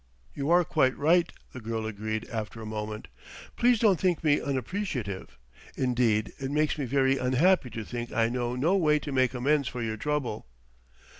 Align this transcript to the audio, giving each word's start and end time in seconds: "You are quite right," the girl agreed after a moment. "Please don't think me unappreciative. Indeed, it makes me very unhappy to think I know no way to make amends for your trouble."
"You 0.33 0.49
are 0.49 0.63
quite 0.63 0.97
right," 0.97 1.31
the 1.53 1.61
girl 1.61 1.85
agreed 1.85 2.27
after 2.29 2.59
a 2.59 2.65
moment. 2.65 3.07
"Please 3.55 3.77
don't 3.77 3.99
think 3.99 4.23
me 4.23 4.41
unappreciative. 4.41 5.37
Indeed, 5.77 6.33
it 6.39 6.49
makes 6.49 6.79
me 6.79 6.85
very 6.85 7.19
unhappy 7.19 7.69
to 7.69 7.85
think 7.85 8.11
I 8.11 8.27
know 8.27 8.55
no 8.55 8.75
way 8.75 8.97
to 8.97 9.11
make 9.11 9.35
amends 9.35 9.67
for 9.67 9.83
your 9.83 9.97
trouble." 9.97 10.47